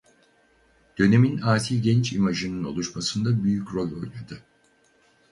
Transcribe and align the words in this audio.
Dönemin 0.99 1.41
asi 1.41 1.81
genç 1.81 2.13
imajının 2.13 2.63
oluşmasında 2.63 3.43
büyük 3.43 3.73
rol 3.73 3.91
oynadı. 3.91 4.43